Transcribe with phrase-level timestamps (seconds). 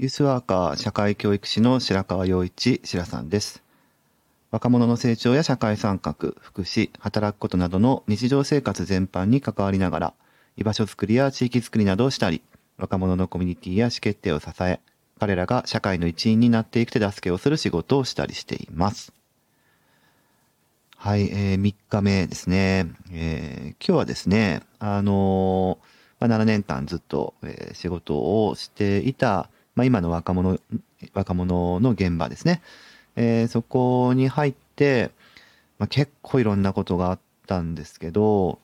[0.00, 3.62] ユースワーカー社会教育士の白川洋一白さんです。
[4.50, 10.14] 若者の成長や社会参画、福祉、働くことなどの日常生活全般に関わりながら、
[10.56, 12.40] 居場所づくりや地域づくりなどをしたり、
[12.78, 14.80] 若者のコミュニティや意思決定を支え、
[15.18, 19.12] 彼らが社会の一員になっていく手助けをする仕事をしたりしています。
[20.96, 22.86] はい、えー、3日目ですね。
[23.12, 30.58] えー、今日はですね、あのー、まあ、7年間ずっと、えー、仕事をしていた、まあ、今の若者、
[31.14, 32.60] 若者の現場ですね。
[33.16, 35.10] えー、そこに入って、
[35.78, 38.58] まあ、結構いろんなことがあったんですけど、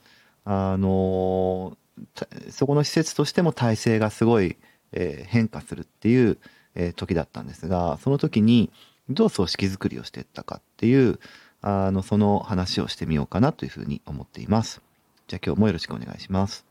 [0.44, 4.56] あのー、そこの施設としても体制がすごい、
[4.92, 6.36] えー、変化するっていう、
[6.74, 8.70] え、時だったんですが、その時に
[9.08, 11.18] どう組織づくりをしていったかっていう、
[11.62, 14.82] あの、その話をしてみようかなというふうに思っています。
[15.28, 16.66] じゃあ今日もよろしくお願いします。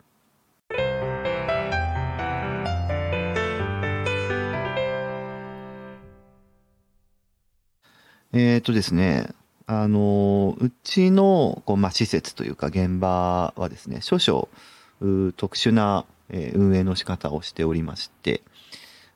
[8.36, 9.30] えっ、ー、とですね、
[9.66, 18.44] あの、うちの、こう、まあ、施設というか現場はですね、少々、特殊な、え、運営の仕方をしておりまして、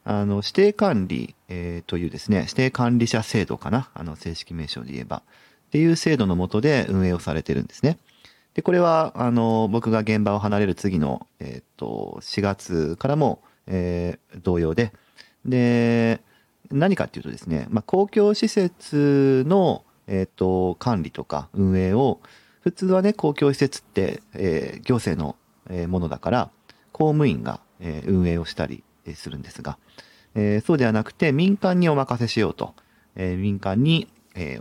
[0.05, 7.97] あの、指定管理、えー、というですね、指定管理者制度かな、あの、正式名称で言えば、っていう制度のもとで運営をされてるんですね。
[8.53, 14.93] で、これは、あの、僕が現場を離れる次の、えっ、ー、と、4月からも、え、同様で、
[15.45, 16.21] で、
[16.71, 22.19] 何かっていうとですね、まあ、公共施設の、え、ー、と、管理とか運営を、
[22.61, 25.35] 普通はね、公共施設って、えー、行政の、
[25.87, 26.49] ものだから、
[26.91, 27.61] 公務員が、
[28.05, 29.77] 運営をしたりするんですが、
[30.35, 32.73] えー、そうではなくて民間にお任せしようと、
[33.15, 34.07] えー、民間に、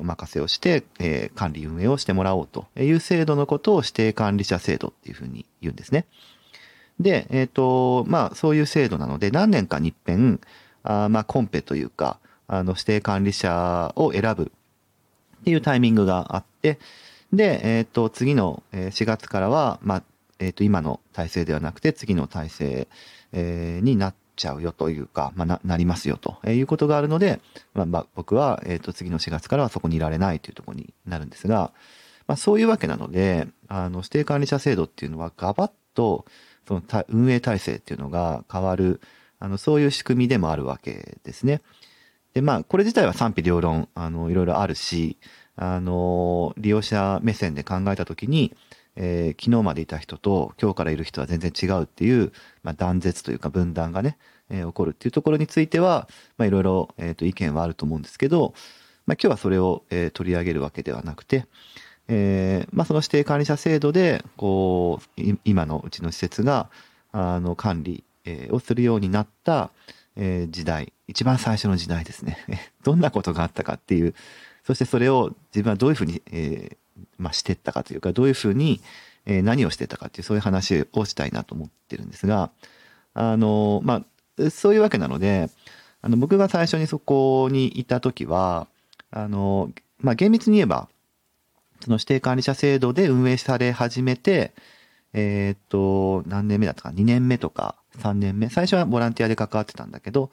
[0.01, 6.07] お任せをして、えー、管理運営をしてもらおうという制度のことを指定管理者制度っていうふうに言うんですね。
[6.99, 10.41] で、えっ、ー、と、まあ、そういう制度なので、何年かに一遍、
[10.89, 14.51] あまあ、コンペというか、あの、指定管理者を選ぶ
[15.41, 16.79] っていうタイミングがあって、
[17.33, 20.03] で、え、ー、と、次の4月からは、まあ、
[20.39, 22.89] え、ー、と、今の体制ではなくて、次の体制、
[23.33, 27.41] えー、になっちゃうよというか、まあ、な、なりますよということがあるので、
[27.75, 31.73] まあ、まあ、僕は、え、ー、と、次の4月からはそこにいられないというところになるんですが、
[32.27, 36.25] まあ、そういうわけなので、あの、指定管理者制度っていうのはガバッと、
[36.67, 39.01] その運営体制っていうのが変わる、
[39.39, 41.63] あの、そういう仕組みでもあるわけですね。
[42.35, 45.17] で、まあ、これ自体は賛否両論、あの、いろいろあるし、
[45.57, 48.55] あの、利用者目線で考えたときに、
[49.01, 52.33] えー、昨日までいた人と今日からいる人は全然違うっていう、
[52.65, 54.19] まあ、断絶というか分断がね、
[54.51, 58.55] えー、起こるっていうところについては、まあ、いろいろ、えー、と意見はあると思うんですけど、
[59.07, 61.47] まあ、今日はそれを、えー、取り上げるわけではなくて、
[62.09, 66.69] えーまあ、その指定管理者制度で、こう、今のうちの施設が、
[67.13, 69.71] あの、管理、え、をするようになった、
[70.17, 72.39] え、時代、一番最初の時代ですね。
[72.85, 74.15] どんなことがあったかっていう、
[74.65, 78.81] そしてそれを自分はどういうふうに、えー、まあ、してったかというか、どういうふうに、
[79.27, 82.51] え、何をしてたかっていう、そういう話をしたいなと思ってるんですが、
[83.15, 84.05] あの、ま
[84.39, 85.51] あ、そういうわけなので、
[86.03, 88.69] あの、僕が最初にそこにいた時は、
[89.11, 90.89] あの、まあ、厳密に言えば、
[91.81, 94.53] その指定管理者制度で運営され始めて、
[95.13, 98.49] えっ、と、何年目だったか、2年目とか3年目。
[98.49, 100.31] 最初はボランティアで関わってたんだけど、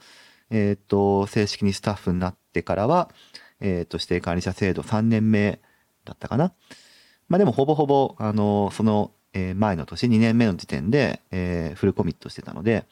[0.50, 3.10] えっ、と、正式にスタッフになってからは、
[3.60, 5.60] えっ、と、指定管理者制度3年目
[6.04, 6.52] だったかな。
[7.28, 12.86] まあでもほぼほぼ、あの、その、え前の年、2年目の時点で、えー、フルコミットしてたので、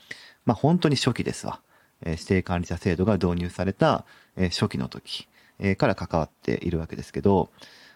[0.45, 1.61] まあ本当に初期ですわ。
[2.03, 4.05] え、指定管理者制度が導入された、
[4.37, 7.51] え、初期の時、え、から関わっているわけですけど、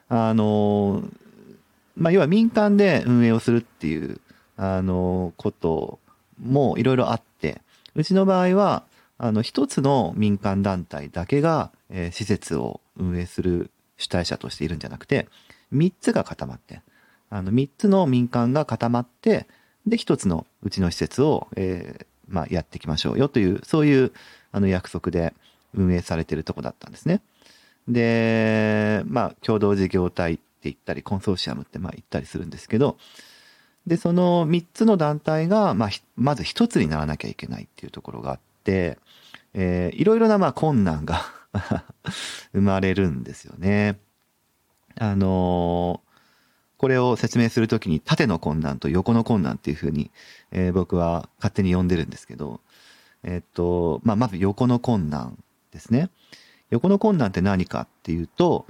[0.09, 1.03] あの
[1.97, 4.21] まあ要は民間で運営をするっていう、
[4.57, 6.01] あのこと
[6.41, 7.61] もいろいろあって、
[7.95, 8.85] うちの場合は、
[9.19, 15.29] あの、一つの民間団体だけが、えー、施設を運営する主体者としているんじゃなくて、
[15.73, 16.83] 3つが固まって、
[17.31, 19.47] あの、3つの民間が固まって、
[19.87, 24.13] で、1つのうちの施設を、えー、まあ、やっていきましょうよという、そういう、
[24.53, 25.35] あの、約束で
[25.75, 27.21] 運営されているとこだったんですね。
[27.89, 32.99] で、まあ、共同事業体って言ったり、コンソーシアムってまあ言ったりするんですけど、
[33.89, 38.99] で、その3つの団体が、まあ、まず1つにならなきゃいけないっていうところがあって、
[39.55, 41.25] えー、いろいろなまあ困難が
[42.53, 43.99] 生まれるんですよね。
[45.01, 46.09] あのー、
[46.77, 50.11] これを説明するときに縦の困難と横の困難っていうふうに、
[50.53, 52.61] えー、僕は勝手に呼んでるんですけど、
[53.25, 55.43] えっと、まあ、まず横の困難
[55.73, 56.11] ですね。
[56.71, 58.67] 横の困難って何かっていうと、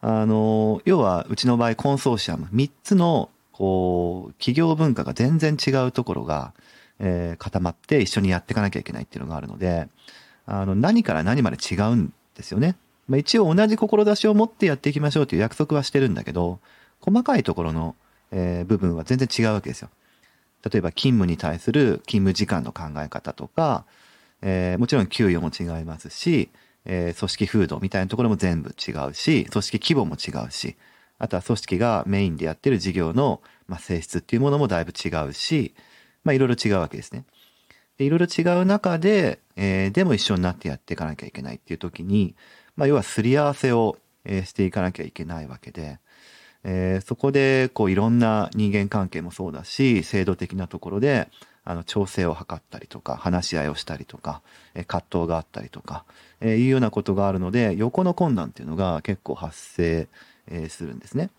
[0.00, 3.30] あの要はうちの場合コンソーシアム、3つの
[3.62, 6.52] こう、企業文化が全然違うところが、
[6.98, 9.86] えー、固まって一緒にやっていかなきゃいけないっていうのがあるので、
[10.46, 12.74] あの、何から何まで違うんですよね。
[13.06, 16.58] まあ、一応同じ志を持ってやっていきましょうという約束はしてるんだけど、
[17.00, 17.94] 細かいところの、
[18.32, 19.90] えー、部分は全然違うわけですよ。
[20.68, 23.84] 例えば勤務に対する勤務時間の考え方とか、
[24.40, 26.48] えー、もちろん給与も違いますし、
[26.84, 30.74] えー、組織風土みたいなところも全部違うし、組織規模も違うし、
[31.22, 35.72] あとは組織がメインでやってる事業の、ま、性質っていうものもだいぶ違うし、
[36.24, 37.24] まあいろいろ違うわけですね。
[37.96, 42.34] でいろいろ違う中で、えー、でも一緒になってやっていかなきゃいけないっていう時に、
[42.74, 46.00] まあ要はすり合わせを、えー、していかなきゃいけないわけで、
[46.64, 51.28] えー、そこでこういろんな人間関係もそうだし、制度的なところで、
[51.64, 54.42] あの、調整を図ったりとか、話し合いをしたりとか、
[54.74, 56.04] え葛藤があったりとか、
[56.40, 60.08] えいうようなことがあるので、横の困難っていうのが結構発生、
[60.52, 61.30] えするんですね。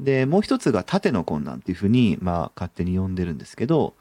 [0.00, 3.94] で、もう一つが縦の困難っていうふうに、まあ、勝手に呼んでるんですけど、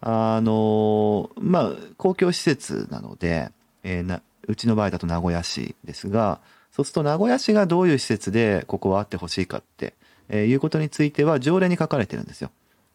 [0.00, 3.50] あの、まあ、公共施設なので、
[3.82, 6.40] えー、な、うちの場合だと名古屋市ですが、
[6.70, 9.94] そうすると名古屋市がどういう施設でここはあってほしいかって、
[10.28, 12.50] えー、いうことについては条例に書かれてるんですよ。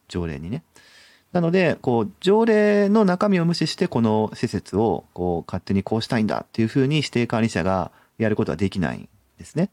[0.08, 0.64] 条例にね。
[1.32, 9.10] なので、こう、条例の中身を無視してこの施設を、こう、勝手にこうしたいんだっていうふうに指定管理者がやることはできないん
[9.40, 9.72] ですね。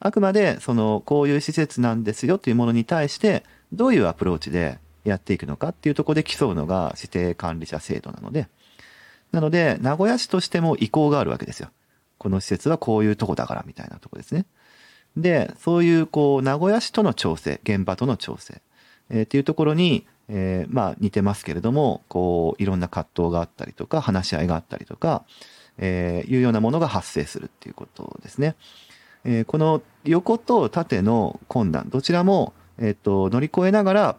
[0.00, 8.48] あくまで、その、こういう施設なんですよっていうものに対して、どういうアプローチでやっていくのかっていうところで競うのが指定管理者制度なので、
[9.32, 11.70] なので、名古屋市としても意向があるわけですよ。
[12.18, 14.46] この施設はこういうとこだからみたいなとこですね。
[15.16, 18.62] で、そういう、こう、名古屋市との調整、現場との調整、
[19.10, 25.24] えー、っていうところに、えー、まあ似てますけれども、こう、いろんな葛藤があったりとか、話し合いがあったりとか、
[25.78, 28.56] えー、いうようなものが発生するっていうことですね。
[29.30, 34.16] えー、この横と縦の困難、どちらも、えっ、ー、と、乗り越えながら、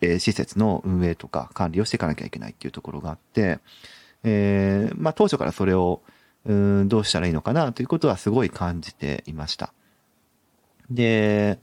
[0.00, 3.60] えー、施設の運営とか管理をしていかなきゃいけないっていうところがあって、
[4.24, 6.02] えー、まあ当初からそれを、
[6.44, 9.72] うん、どうしたらいいのかなということはすごい感じていました。
[10.90, 11.60] で、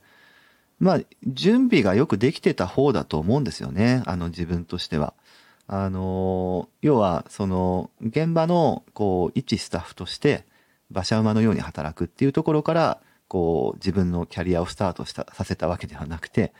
[0.78, 4.02] まあ、準備がよくできてた方だと思うんですよね。
[4.06, 5.12] あの自分としては。
[5.66, 10.44] あの、要は、その、現場の、こう、一スタッフとして、
[10.90, 16.52] 馬車馬のように働くっていうところから、こう、自分のキャリアをスタートした、させたわけではなくて、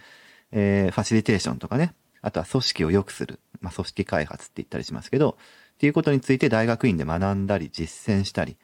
[0.52, 5.36] えー、ファシリテーションとかね、あとは組織を良くする、まあ、組織開発って言ったりしますけど、
[5.74, 8.56] っていうことについて大学院で学んだり、実践したり、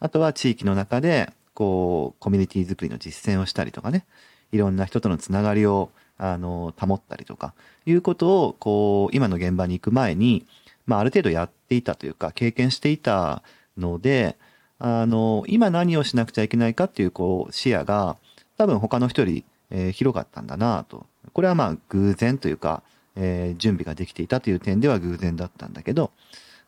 [0.00, 4.06] あとは地域の中で、こう、コミュニティ作りの実践をしたりとかね、
[4.50, 7.54] いろんな人とのつながりを、あの、保ったりとか、
[7.86, 10.46] いうことを、こう、今の現場に行く前に、
[10.86, 13.42] まあ、ある程度やっていたというか、経験していた
[13.76, 14.36] ので、
[14.84, 18.16] あの、今何をしなくちゃいけないかっていう、こう、視野が、
[18.58, 21.06] 多分他の人より、えー、広かったんだなと。
[21.32, 22.82] これはまあ、偶然というか、
[23.14, 26.10] えー、準備ができていたという点では偶然だったんだけど、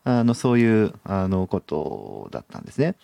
[0.05, 2.95] あの、そういう、あの、ことだったんですね。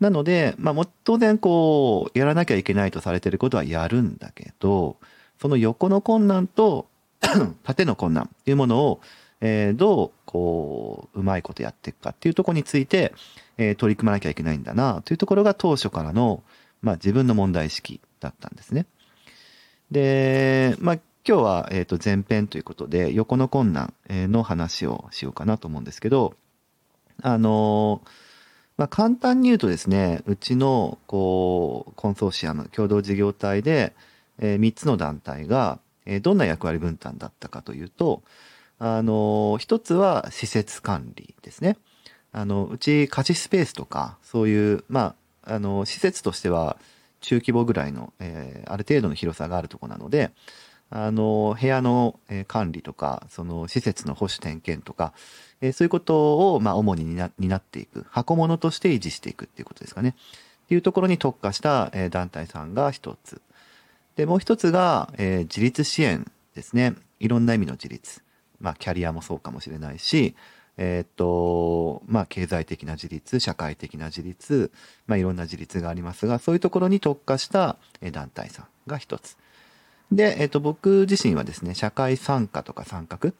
[0.00, 4.96] なので、まあ、も当然こう、やらなきゃいけないとされてることはやるんだけど、
[5.38, 6.88] その横の困難と
[7.62, 9.00] 縦の困難っていうものを、
[9.42, 13.12] えー、どう、こう、うまいことやっていくかっていうとこについて、
[13.60, 16.42] えー、取り組まなきゃいけないんだな、というところが当初からの、
[16.80, 18.86] まあ、自分の問題意識だったんですね。
[19.90, 20.94] で、まあ、
[21.28, 26.34] 今日は、えっ、ー、と、前編ということで、横の困難の話をしようかなと思うんですけど、
[27.22, 28.08] あのー
[28.78, 33.94] まあ、簡単に言うとですね、うちの、こう、コンソーシアム、共同事業体で、
[34.38, 38.22] えー、3つの団体が、えー、どんな役割分担だったかというと、
[38.78, 41.76] あのー、一つは施設管理ですね。
[42.32, 46.76] あの、うち貸しスペースとか、そういう、まあ、あの、施設としては
[47.20, 50.30] 中規模ぐらいの、えー、ある程度の広さがあるとこなので、
[50.90, 52.18] あの、部屋の
[52.48, 55.12] 管理とか、その施設の保守点検とか、
[55.60, 57.04] えそういうことを、まあ、主に
[57.38, 58.06] 担っていく。
[58.10, 60.16] 箱物として維持していくっていうことですかね。
[60.64, 63.40] っていうところに特化した、え団体さんが一つ。
[64.16, 66.94] で、もう一つが、え自立支援ですね。
[67.20, 68.22] いろんな意味の自立。
[68.60, 70.34] まあ、キャリアもそうかもしれないし、
[70.80, 74.72] えっ、と、まあ、経済的な自立、社会的な自立、
[75.06, 77.76] まあ、いろんな自立がありますが、そういうところに特化した、
[78.12, 79.36] 団体さんが一つ。
[80.10, 83.32] で、えっ、と、僕自身はですね、社会参加とか参画。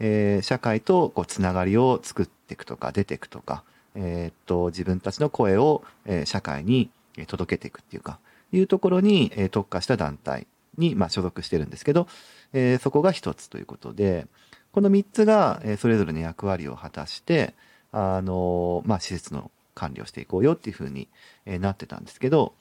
[0.00, 3.62] えー、社会とこうつながりを作っていくとか出ていくとか、
[3.94, 6.90] えー、っと自分たちの声を、えー、社会に
[7.26, 8.18] 届けていくっていうか
[8.52, 10.46] いうところに、えー、特化した団体
[10.78, 12.08] に、まあ、所属してるんですけど、
[12.52, 14.26] えー、そこが一つということで
[14.74, 17.54] この三つが、え、それぞれの役割を果たして
[17.92, 21.08] あのまあ、施設の管理をしていこうよっていうふうに、
[21.46, 22.54] え、なってたんですけど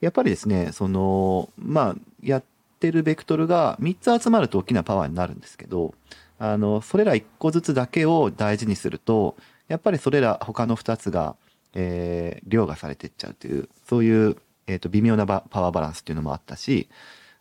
[0.00, 2.44] やっぱりですねそのまあやっ
[2.80, 5.94] てるベクトルが3つ集まると大きなパワーになるんですけど
[6.38, 9.36] あの、それら一個ずつだけを大事にすると、
[9.68, 11.36] やっぱりそれら他の2つが、
[11.74, 16.88] えー、凌駕されていっちゃうという、そういう、えっ、ー、と、微妙なパワーバランスっていうのもあったし、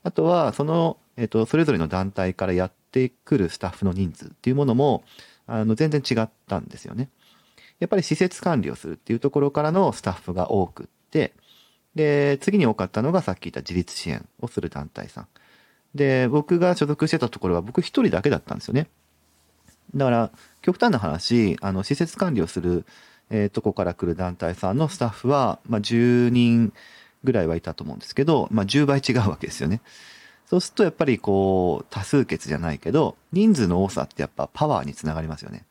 [0.03, 5.03] あとは、その、えっ、ー、と、それぞれの団体からやってくるスタッフの人数っていうものも、
[5.47, 7.09] あの、全然違ったんですよね。
[7.79, 11.33] やっぱり施設管理をするっていうところからのスタッフが多くって、
[11.95, 15.27] で、次に多かったのがさっき言った自立支援をする団体さん。
[15.95, 18.89] で、僕が所属してたところは僕一人だけだったんですよね。
[19.95, 20.31] だから、
[20.61, 22.85] 極端な話、あの、施設管理をする、
[23.29, 26.73] えー、とこから来る団体さんのスタッフは、まあ、10人
[27.23, 29.81] ぐらいはいたと思うんですけど、まあ、10倍違うわけですよね。
[30.45, 35.65] そうするとやっぱりこう、多数決じゃないけど、人数の多さってやっぱパワーにつながりますよね。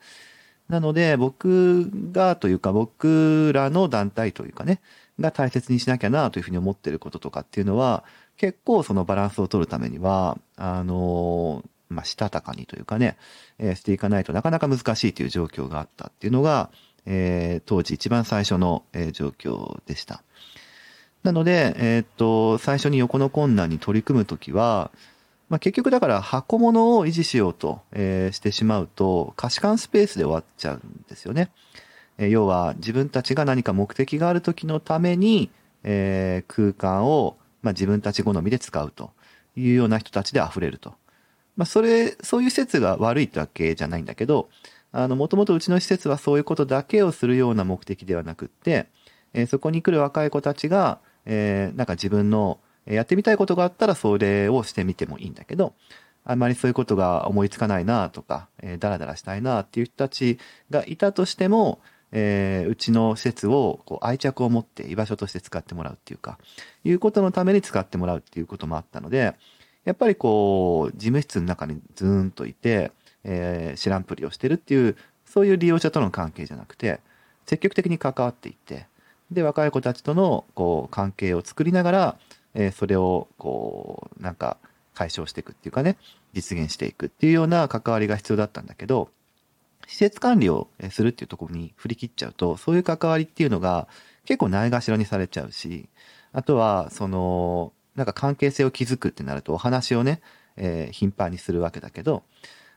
[0.68, 4.80] なので、僕がというか、僕らの団体というかね、
[5.20, 8.04] が大切にしなきゃなというふうに思ってることとかっていうのは、
[8.36, 13.16] 結構そのバランスを取るためには、あの、まあ、したたかにというかね、
[13.58, 16.70] えー、していかないとなかなか難しいという状況があったっていうのが、
[17.04, 20.22] えー、当時一番最初の、状況でした。
[21.22, 24.90] なので、えー、っと、最初に横の困難に取り組むときは、
[25.48, 31.50] まあ、結局だから箱物を維持しようと、えー、してしまうと、可視感スペースで終わっちゃうんですよね。
[32.18, 35.50] えー、要は自分たちが何か目的がある時のために、
[35.84, 39.12] えー、空間を、まあ、自分たち好みで使うと
[39.56, 40.94] いうような人たちで溢れると。
[41.56, 44.48] まあ、それ、そういう施設が悪いってわけじゃないんだけど、
[44.90, 48.86] あの、もともとうちの施設はそういうことだけをするような目的ではなくって、
[49.34, 55.74] えー、そこに来る若い子たちが、えー、なんか自分のやってみたいことがあったらそれをしてみてもいいんだけど、
[56.24, 60.38] あんまりそういうことが思いつかないなとか、えー、ダラダラしたいなっていう人たち
[60.70, 61.80] がいたとしても、
[62.12, 66.38] えー、うちの施設をこう愛着を持って居場所として使ってもらうっていうか、
[66.84, 69.34] いうことのために使ってもらうっていうこともあったので、
[69.84, 72.92] やっぱりこう、事務室の中にズーンといて、
[73.24, 77.00] えー、知らんぷりをしてるっていう、そういう利用者との関係じゃなくて、
[77.46, 78.86] 積極的に関わっていって、
[79.32, 82.18] で、若い子たちとの、こう、関係を作りながら、
[82.54, 84.56] えー、それを、こう、なんか、
[84.94, 85.96] 解消していくっていうかね、
[86.32, 89.08] 実現していくっていうような関わりが必要だったんだけど、
[89.86, 93.88] 施設管理をするっていうところに振り切っちゃうと、そういう関わりっていうのが
[94.24, 95.88] 結構ないがしろにされちゃうし、
[96.32, 100.20] あとは、その、なんか関係性を築くってなるとお話をね、
[100.56, 102.22] えー、頻繁にするわけだけど、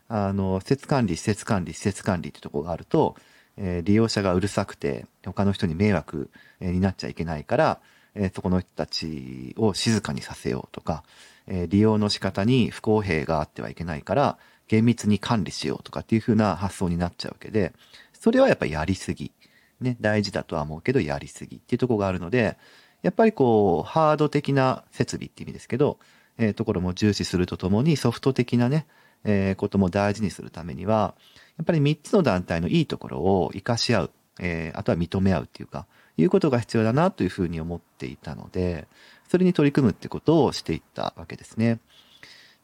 [0.08, 3.16] あの、施設管理、施設管理、施設管理ってとこがあると、
[3.56, 7.80] えー、利用者がうるさくて、他の人に迷惑、になっちゃいけないから、
[8.14, 11.04] えー、そこの人たちを静かにさせようとか、
[11.46, 17.72] えー、利用の仕方に不公平があってはいけないから、厳密に管理しようとかっていう風な発想になっちゃうわけで、
[18.12, 19.32] それはやっぱりやりすぎ。
[19.80, 22.56] ね、大事だとは思うけどやりすぎっていうとこがあるので、
[23.02, 25.98] やっぱりこう、ハード的な設備って意味ですけど、
[26.38, 28.86] えー、ところも重視するとともにソフト的なね、
[29.24, 31.14] えー、ことも大事にするためには、
[31.58, 34.10] やっぱり3つの団体のいいところを活かし合う、
[34.40, 35.86] えー、あとは認め合うっていうか、
[36.18, 38.86] いうことが必要だなというふうに思っていたので、
[39.28, 41.80] それに取り組むってことをしていったわけですね。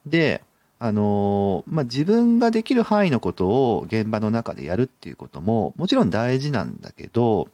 [0.07, 0.43] で、
[0.79, 7.49] あのまあ、自分ができる範囲のことを現場の中でやるっていうことももちろん大事なんだけど、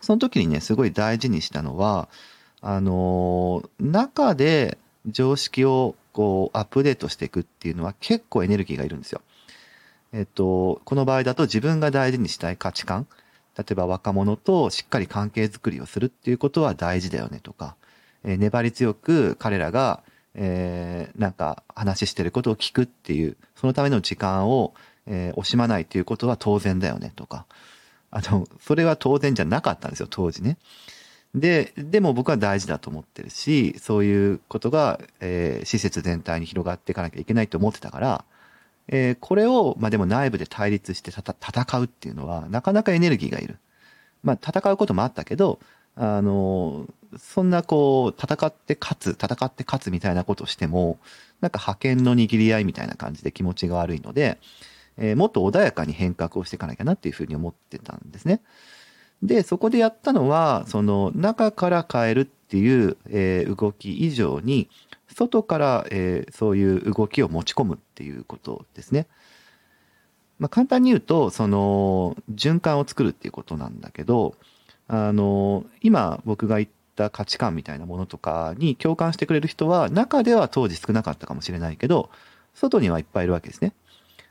[0.00, 2.08] その時にね、すごい大事にしたのは、
[2.62, 9.20] あの中で常識をこうアップデートしていくっていうのは結構エネルギーがいるんですよ。
[10.12, 13.06] えっと、この場合だと自分が大事にしたい価値観、
[13.56, 17.76] 例えば若者としっかり関係づくりをするっていうことは大事だよねとか、
[18.24, 20.02] えー、粘り強く彼らが、
[20.34, 24.74] えー、なんか話してることを聞くっていう、そのための時間を、
[25.06, 27.46] えー、惜しまないということは当然だよねとか、
[28.10, 30.58] あの、それは当然じゃなかったんですよ、当時ね。
[31.34, 38.24] で、でも僕は大事だと思ってるし、そういうことが、えー、施設全体に広がっていかなきゃいけないと思ってたから、
[38.88, 43.58] えー、これを、まあでも内部で対立して戦うっていうのは、なかなかエネルギーがいる。
[44.22, 45.58] まあ戦うこともあったけど、
[45.96, 46.86] あの、
[47.18, 50.98] そんなこう、戦って勝つ、戦って勝つみたいなことをしても、
[51.40, 54.38] なんか派遣の握り合いみたいな感じで気持ちが悪いので、
[54.98, 58.42] えー、もっと穏やかに変革をしていかなきゃなっていうふうに思ってたんですね。
[59.22, 64.68] で、そこでやったのは、その中から変えるっていう、えー、動き以上に、
[65.08, 69.06] 外から、えー、そういう動きを持ち込むっていうことですね。
[70.38, 74.34] まあ、簡単に言うと、その、循環を作るっていうことなんだけど、
[74.88, 82.10] あの、今僕が言った価値観みたいなものとかに共感してくれる人は、中では当時少なかったかもしれないけど、
[82.54, 83.72] 外にはいっぱいいるわけですね。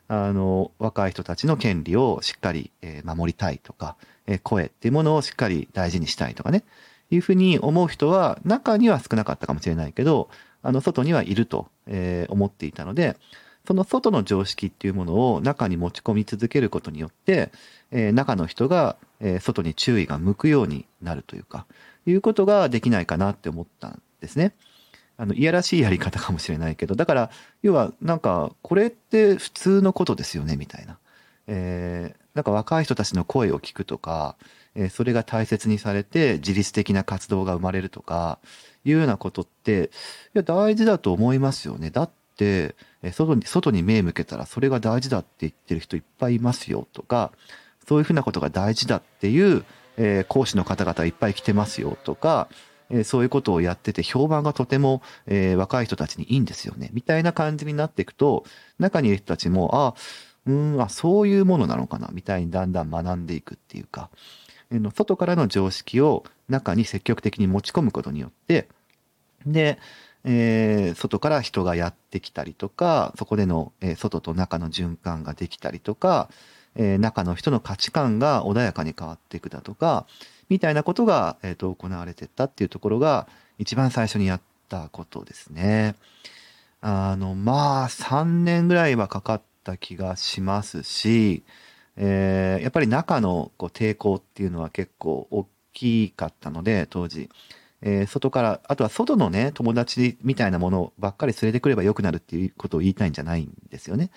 [0.07, 3.95] あの、若い人たちの権利をしっかり、えー、守りたいとか、
[4.27, 6.63] えー、声っていうものをしっかり大事にしたいとかね、
[7.09, 10.29] いうふうに思う人は中には少なかったかもしれないけど、
[10.65, 13.17] あの、外にはいると、え、思っていたので、
[13.67, 17.51] その外の常識っていうものを中に持ち込み続けることによって、
[17.91, 21.67] え、中の人が、え、外に注意が向くようになるというか、
[22.07, 24.53] いうことができないかなって思ったんですね。
[25.17, 27.31] あの、いやらしいやり方かもしれないけど、だから、
[27.61, 30.97] 要は、なんか、これって普通のことですよね、みたいな。
[31.47, 34.35] えー、なんか若い人たちの声を聞くとか、
[34.75, 38.39] え、それが大切にされて自律的な活動が生まれるとか、
[38.83, 39.89] いうようなことって、
[40.35, 41.89] いや、大事だと思いますよね。
[41.89, 47.31] だって、え、外に、外に目向けたらそれが大事だって言ってる人いっぱいいますよとか、
[47.87, 49.65] そういうふうなことが大事だっていう、
[49.97, 52.47] えー、講師の方々いっぱい来てますよとか、
[52.89, 56.89] えー、そういうことをやってて評判がとても、えー、若い人たちにいいんですよね。
[56.93, 58.43] みたいな感じになっていくと、
[58.79, 59.93] 中にいる人たちも、あ、
[60.45, 64.09] うん、あ、そういうものなのかな、みたいにだんだん学んでいくっていうか、
[64.71, 68.67] えー、外からの常識を中に積極的に持ち込むことによって、
[69.45, 69.79] で、
[70.23, 76.29] えー、外から人がやってきたりとか、そこでの、えー、外と中の循環ができたりとか、
[76.75, 80.07] えー、中の人の価値観が穏やかに変わっていくだとか、
[80.49, 83.27] みたいなことが、えー、と行われてったっていうところが
[83.59, 85.95] 一番最初にやったことですね。
[86.81, 91.43] あの、まあ、3年ぐらいはかかった気がしますし、
[91.97, 97.29] えー、やっぱり中のこう抵抗っていうのは結構大きかったので、当時。
[97.81, 104.09] えー、外から、あとは外のね、友達みたいなものばっかり連れてくれば良くなるっていうことを言いたいんじゃないんですよね。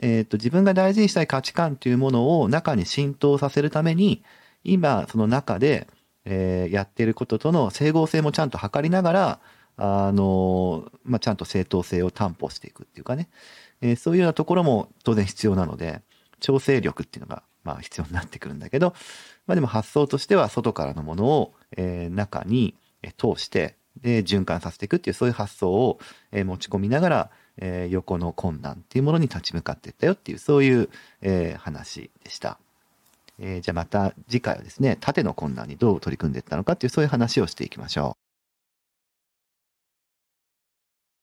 [0.00, 4.22] えっ、ー、と、自分が大事にしたい価値観というものを中に浸透させるために、
[4.64, 5.86] 今、その中で、
[6.24, 9.40] えー、やってることとの整合性もちゃんと測りながら、
[9.76, 13.28] あの、まあ、ちゃんと正当性を担保していくっていうかね、
[13.80, 16.00] えー、そういうようなところも当然必要なので、
[16.44, 18.94] 調整力っていうのが、まあ、必要になってくるんだけど、
[19.46, 22.74] まあ、でも発想としては外からのものを、えー、中に
[23.16, 25.98] 通して、で、循環させていくっていう、そういう発想を、
[26.32, 30.90] え、持ち込みながら、えー、横の困難っていうものに立ち向かっていったよっていう、そういう、
[31.22, 32.58] えー、話でした。
[33.38, 38.23] えー、じゃあまた次回はですね、縦の困難にどう取り組んでいったのかっていう、そういう話をしていきましょう。